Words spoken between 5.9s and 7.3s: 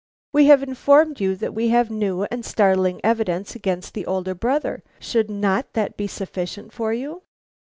be sufficient for you?"